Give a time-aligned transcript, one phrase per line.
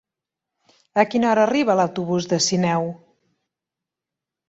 [1.03, 2.91] A quina hora arriba l'autobús de Sineu?